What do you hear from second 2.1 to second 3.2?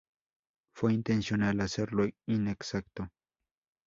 inexacto.